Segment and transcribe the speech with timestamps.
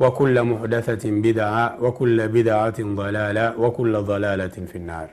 [0.00, 5.08] وكل محدثة بدعة وكل بدعة ضلالة وكل ضلالة في النار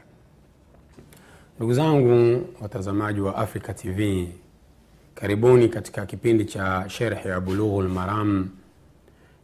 [1.60, 4.28] ndugu zangu watazamaji wa africa tv
[5.16, 8.50] karibuni katika kipindi cha sherhe ya bulughu lmaram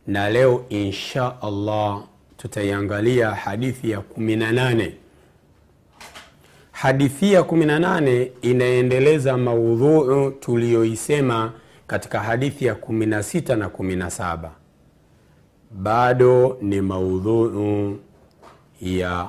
[0.07, 2.03] na leo insha allah
[2.37, 4.91] tutaiangalia hadithi ya 18
[6.71, 11.51] hadithi ya 18 inaendeleza maudhuu tuliyoisema
[11.87, 14.49] katika hadithi ya 16 na 17
[15.74, 17.98] bado ni maudhuu
[18.80, 19.28] ya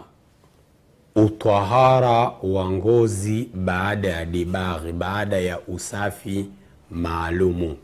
[1.15, 6.49] utahara wa ngozi baada ya dibaghi baada ya usafi
[6.91, 7.77] maalumu.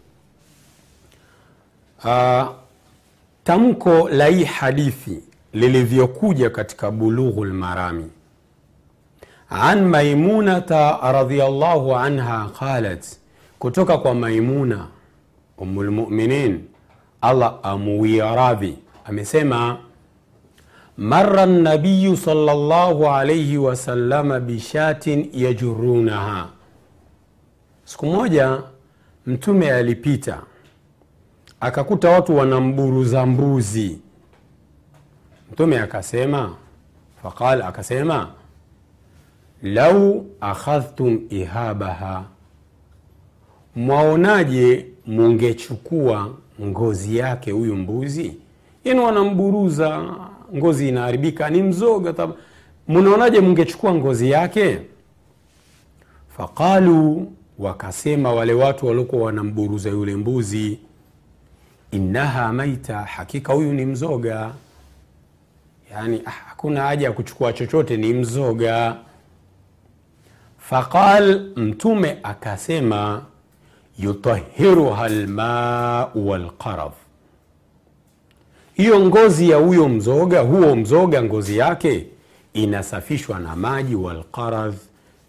[2.05, 2.47] Uh,
[3.43, 8.05] tamko la hii hadithi lilivyokuja katika bulughu lmarami
[9.49, 13.05] an maimunata radiallahu anha qalat
[13.59, 14.87] kutoka kwa maimuna
[15.57, 16.63] umulmuminin
[17.21, 19.77] allah amuwia radhi amesema
[20.97, 26.49] mara nabiyu salllahu alaihi wasallama bishatin yajurunaha
[27.85, 28.61] siku moja
[29.25, 30.41] mtume alipita
[31.59, 33.99] akakuta watu wanamburuza mbuzi.
[35.51, 36.55] Mtume akasema
[37.23, 38.27] faqal akasema
[39.63, 42.23] lau akhadhtum ihabaha.
[43.75, 46.29] Mwaonaje mungechukua
[46.61, 48.33] ngozi yake huyu mbuzi?
[48.83, 50.05] Yani wanamburuza
[50.55, 52.29] ngozi inaharibika ni mzoga
[52.87, 54.79] mnaonaje mungechukua ngozi yake?
[56.37, 60.79] Faqalu wakasema wale watu waliokuwa wanamburuza yule mbuzi
[61.91, 64.51] innaha maita hakika huyu ni mzoga.
[65.91, 68.95] Yani hakuna haja ya kuchukua chochote ni mzoga.
[70.57, 73.21] Faqal mtume akasema
[73.99, 76.93] yutahiruha lmau walqaradh
[78.73, 82.05] hiyo ngozi ya huyo mzoga huo mzoga ngozi yake
[82.53, 84.75] inasafishwa na maji walqaradh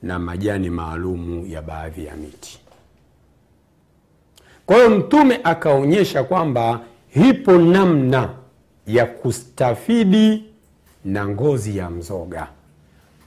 [0.03, 2.59] na majani maalumu ya baadhi ya miti.
[4.67, 8.29] Kwa hiyo mtume akaonyesha kwamba hipo namna
[8.87, 10.45] ya kustafidi
[11.05, 12.49] na ngozi ya mzoga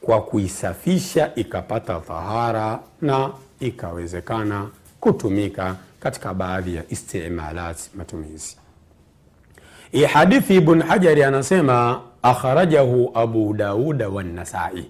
[0.01, 4.67] kwa kuisafisha ikapata tahara na ikawezekana
[5.03, 8.57] kutumika katika baadhi ya istimalat matumizi.
[9.91, 14.85] Hii hadithi ibn hajari anasema akhrajahu abu dauda wannasai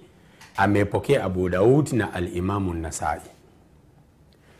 [0.58, 3.22] amepokea abu daud na alimamu nasai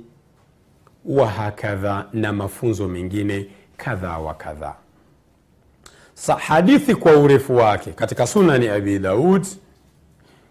[1.04, 4.74] wa hakadha na mafunzo mengine kadha wa kadha.
[6.38, 9.46] Hadithi kwa urefu wake katika sunani abi daud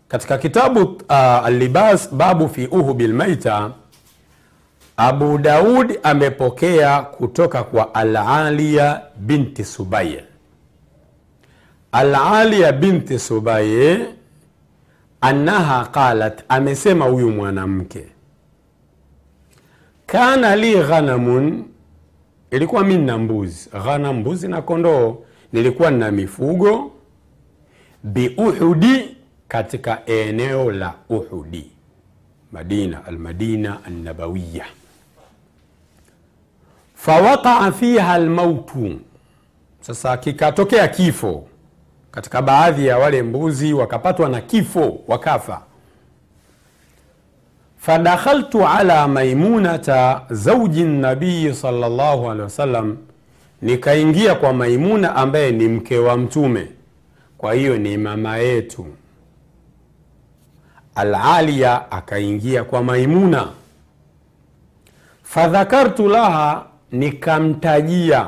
[0.07, 3.71] katika kitabu uh, alibas babu fi uhubi lmaita
[4.97, 10.23] abu daud amepokea kutoka kwa alaliya binti subaye
[11.91, 14.05] alaliya binti subaye
[15.21, 18.07] annaha qalat amesema huyu mwanamke
[20.05, 21.65] kana li ghanamun
[22.55, 23.69] ilikuwa mi nina mbuzi.
[23.83, 25.17] Ghana mbuzi na kondoo.
[25.53, 26.91] Nilikuwa nina mifugo.
[28.03, 29.17] Biuhudi
[29.47, 31.71] katika eneo la uhudi.
[32.51, 34.65] Madina almadina annabawiya
[36.95, 38.99] fawaqaa fiha lmautu
[39.81, 41.47] sasa kikatokea kifo.
[42.11, 45.61] Katika baadhi ya wale mbuzi wakapatwa na kifo wakafa
[47.85, 52.97] fadakhaltu ala maimunata zauji nabii salllahu alehi wasallam
[53.61, 56.67] nikaingia kwa maimuna ambaye ni mke wa mtume.
[57.37, 58.85] Kwa hiyo ni mama yetu.
[60.95, 63.47] Alalia akaingia kwa maimuna
[65.23, 68.27] fadhakartu laha nikamtajia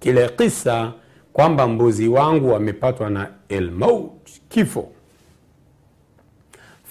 [0.00, 0.92] kile kisa
[1.32, 4.88] kwamba mbuzi wangu wamepatwa na elmaut kifo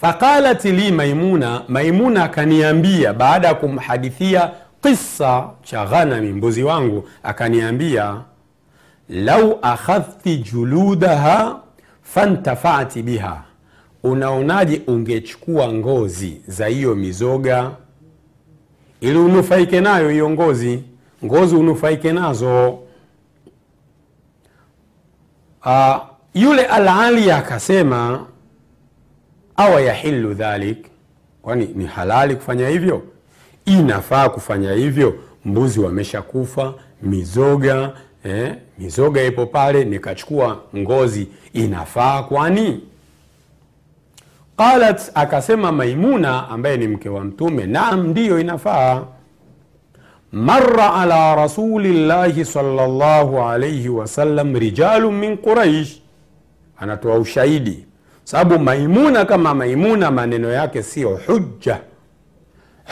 [0.04, 4.50] faqalat li maimuna maimuna akaniambia baada ya kumhadithia
[4.82, 8.20] kisa cha ghanami mbuzi wangu akaniambia
[9.08, 11.60] lau akhadhti juludaha
[12.02, 13.42] fantafati biha.
[14.02, 17.70] Unaonaje ungechukua ngozi za hiyo mizoga?
[19.00, 20.82] Ili unufaike nayo hiyo ngozi
[21.24, 22.78] ngozi unufaike nazo.
[25.66, 25.96] Uh,
[26.34, 28.26] yule alali akasema
[29.56, 30.86] awa yahilu dhalik?
[31.42, 33.02] Kwani ni halali kufanya hivyo?
[33.64, 35.14] Inafaa kufanya hivyo.
[35.44, 37.92] Mbuzi wameshakufa mizoga
[38.24, 41.28] eh, mizoga ipo pale nikachukua ngozi.
[41.52, 42.80] Inafaa kwani?
[44.56, 49.02] Qalat akasema maimuna ambaye ni mke wa mtume naam ndiyo inafaa.
[50.32, 56.00] Mara ala rasulillahi sallallahu alaihi wasallam rijalu min quraish
[56.78, 57.86] anatoa ushahidi
[58.24, 61.80] sababu maimuna kama maimuna maneno yake siyo hujja.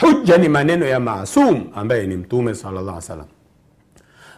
[0.01, 3.25] Hujja ni maneno ya masum ambaye ni mtume salllah salam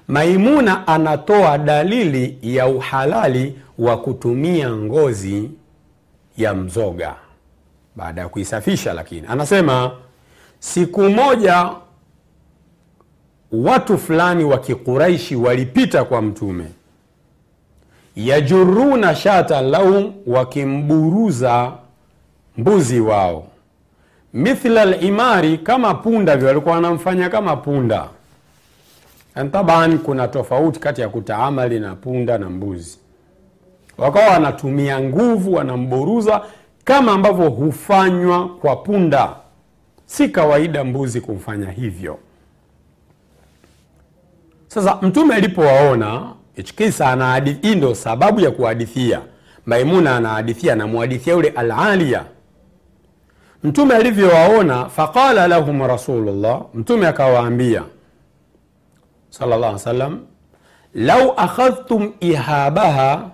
[0.08, 5.52] maimuna anatoa dalili ya uhalali wa kutumia ngozi
[6.38, 7.16] ya mzoga
[7.96, 9.92] baada ya kuisafisha lakini anasema
[10.60, 11.70] siku moja
[13.52, 16.66] watu fulani wa Kikuraishi walipita kwa mtume
[18.16, 21.72] yajuruna shata lahum wakimburuza
[22.58, 23.48] mbuzi wao.
[24.34, 28.08] Mithla limari kama punda vyo walikuwa wanamfanya kama punda.
[29.52, 32.98] Taban kuna tofauti kati ya kutaamali na punda na mbuzi.
[33.98, 36.42] Wakawa wanatumia nguvu wanamburuza
[36.84, 39.30] kama ambavyo hufanywa kwa punda.
[40.06, 42.18] Si kawaida mbuzi kumfanya hivyo.
[44.68, 49.22] Sasa mtume alipowaona hichikisa hii ndo sababu ya kuhadithia.
[49.66, 52.26] Maimuna anahadithia anamhadithia yule alalia
[53.64, 57.84] mtume alivyowaona faqala lahum rasulullah mtume akawaambia
[59.30, 60.20] sallallahu alaihi wasallam,
[60.94, 63.30] lau akhadhtum ihabaha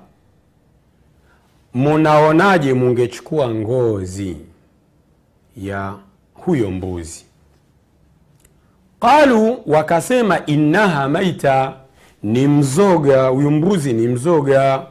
[1.73, 4.37] munaonaje mungechukua ngozi
[5.57, 5.93] ya
[6.33, 7.25] huyo mbuzi?
[8.99, 11.73] Qalu wakasema innaha maita
[12.23, 14.85] ni mzoga huyu mbuzi ni mzoga.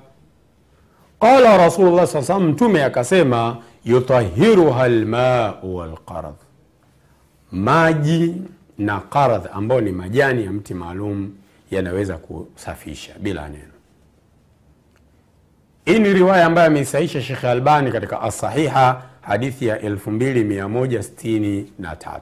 [1.21, 6.35] Qala rasulullah saa salam mtume akasema yutahiruha lmau walqaradh
[7.53, 8.35] maji
[8.79, 11.31] na qaradh ambayo ni majani ya mti maalum
[11.71, 13.65] yanaweza kusafisha bila neno.
[15.85, 22.21] Hii ni riwaya ambayo ameisaisha shekhe albani katika asahiha hadithi ya 2163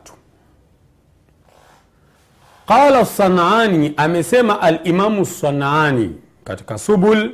[2.68, 7.30] qala Sanani, amesema alimamu Sanani katika subul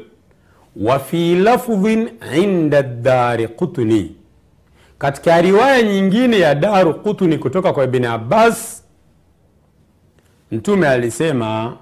[0.76, 4.16] wa fi lafdhin inda dari qutni.
[4.98, 8.84] Katika riwaya nyingine ya daru qutni kutoka kwa ibni abbas
[10.52, 11.76] mtume alisema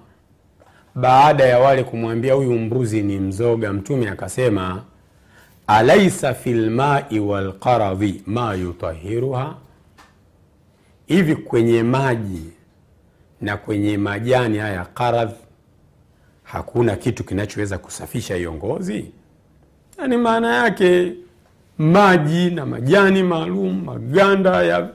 [0.94, 4.82] baada ya wale kumwambia huyu mbuzi ni mzoga mtume akasema
[5.66, 9.54] alaisa fi lmai walqaradhi ma yutahiruha
[11.06, 12.42] hivi kwenye maji
[13.42, 15.32] na kwenye majani haya qaradh
[16.42, 19.11] hakuna kitu kinachoweza kusafisha hiyo ngozi?
[19.99, 21.12] Yaani maana yake
[21.78, 24.88] maji na majani maalum maganda ya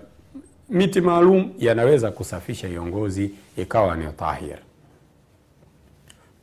[0.69, 4.57] miti maalum yanaweza kusafisha hiyo ngozi ikawa ni tahir.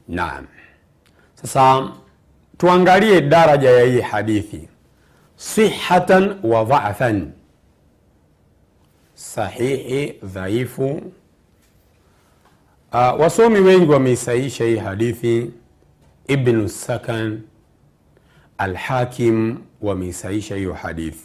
[0.09, 0.47] Naam.
[1.35, 1.89] Sasa
[2.59, 4.69] tuangalie daraja ya hii hadithi.
[5.37, 7.33] Sihatan wa dhafan.
[9.15, 11.03] Sahihi dhaifu
[12.95, 15.51] uh, wasomi wengi wameisaisha hii hadithi.
[16.29, 17.41] Ibnu sakan
[18.59, 21.25] alhakim wameisaisha hiyo hadithi.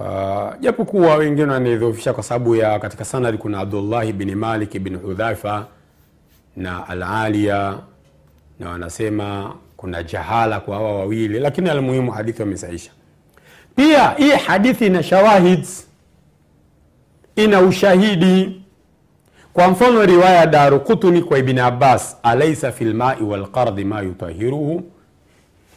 [0.00, 5.66] Uh, japokuwa wengine wanaidhofisha kwa sababu ya katika sanadi kuna abdullahi bni malik bin hudhaifa
[6.56, 7.78] na alalia
[8.60, 12.90] na wanasema kuna jahala kwa hawa wawili lakini almuhimu hadithi wamesaisha
[13.76, 15.66] pia hii hadithi ina shawahid
[17.36, 18.62] ina ushahidi
[19.56, 24.82] kwa mfano riwaya daru kutuni kwa ibn abbas alaisa fi lmai walqardhi ma yutahiruhu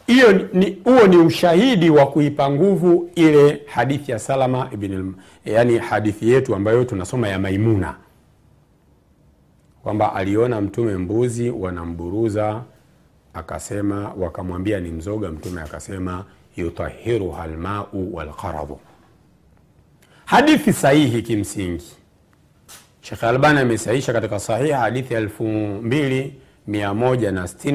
[0.08, 5.14] hiyo ni huo ni ushahidi wa kuipa nguvu ile hadithi ya salama ibn
[5.46, 7.96] yani hadithi yetu ambayo tunasoma ya maimuna.
[9.84, 12.62] Kwamba aliona mtume mbuzi wanamburuza
[13.34, 16.26] akasema wakamwambia ni mzoga mtume akasema
[16.58, 18.80] yutahiruha lmau walqaradhu
[20.26, 21.86] hadithi sahihi kimsingi
[23.10, 25.16] shekh albani amesahisha katika sahiha hadithi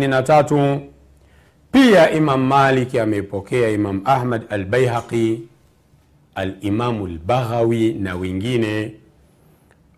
[0.09, 0.81] na tatu.
[1.73, 5.43] Pia imam Malik ameipokea imam ahmad albaihaqi
[6.35, 7.07] alimamu
[7.93, 8.95] na wengine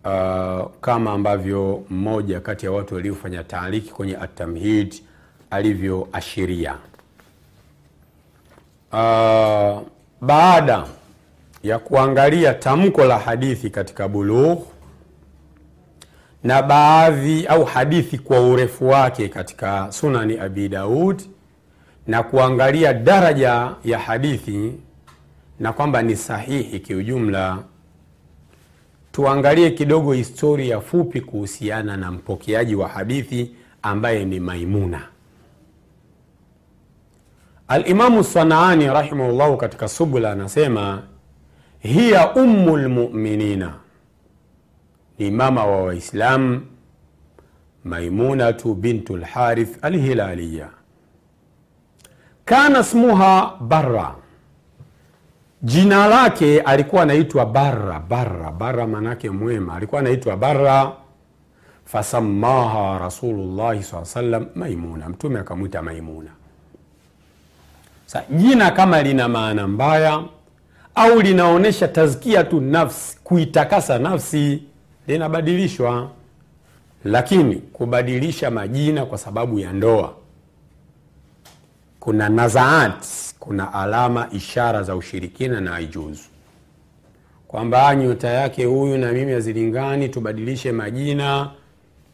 [0.05, 4.95] uh, kama ambavyo mmoja kati ya watu waliofanya taaliki kwenye atamhid
[5.49, 6.75] alivyoashiria.
[8.91, 9.81] Uh,
[10.21, 10.85] baada
[11.63, 14.76] ya kuangalia tamko la hadithi katika bulugh
[16.47, 21.21] na baadhi au hadithi kwa urefu wake katika sunani abi daud
[22.07, 24.73] na kuangalia daraja ya hadithi
[25.59, 27.63] na kwamba ni sahihi kiujumla.
[29.11, 33.51] Tuangalie kidogo historia fupi kuhusiana na mpokeaji wa hadithi
[33.81, 35.01] ambaye ni maimuna.
[37.67, 41.03] Alimamu sanaani rahimahullahu katika subula anasema
[41.79, 43.73] hiya ummu lmuminina
[45.19, 46.61] ni mama wa waislamu
[47.83, 50.69] maimunatu bintu lharith alhilaliya.
[52.45, 54.15] Kana smuha barra.
[55.63, 59.75] Jina lake alikuwa anaitwa barra barra barra manake mwema.
[59.75, 60.91] Alikuwa anaitwa barra
[61.85, 65.09] fasamaha rasulullahi saa salam maimuna.
[65.09, 66.29] Mtume akamwita maimuna.
[68.05, 70.23] Sa jina kama lina maana mbaya
[70.95, 74.63] au linaonyesha tazkiatu nafsi kuitakasa nafsi
[75.07, 76.09] linabadilishwa.
[77.05, 80.13] Lakini kubadilisha majina kwa sababu ya ndoa
[81.99, 83.05] kuna nazaat
[83.39, 86.23] kuna alama ishara za ushirikina na haijuzu,
[87.47, 91.51] kwamba nyota yake huyu na mimi hazilingani tubadilishe majina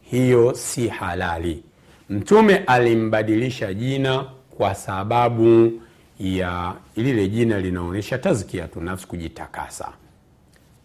[0.00, 1.62] hiyo si halali.
[2.10, 4.24] Mtume alimbadilisha jina
[4.56, 5.72] kwa sababu
[6.20, 9.88] ya lile jina linaonyesha tazkiatu nafsi kujitakasa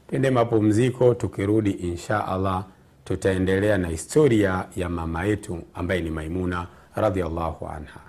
[0.09, 2.65] twende mapumziko tukirudi insha allah
[3.05, 7.99] tutaendelea na historia ya mama yetu ambaye ni maimuna radiallahu anha